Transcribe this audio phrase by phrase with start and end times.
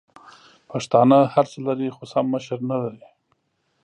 [0.69, 3.03] پښتانه هرڅه لري خو سم مشر نلري!